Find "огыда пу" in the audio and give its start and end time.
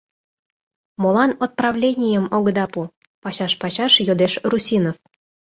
2.37-2.81